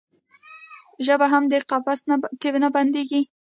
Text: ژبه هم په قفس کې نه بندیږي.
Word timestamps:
ژبه 1.05 1.25
هم 1.33 1.43
په 1.69 1.77
قفس 1.83 1.99
کې 2.41 2.49
نه 2.63 2.69
بندیږي. 2.75 3.21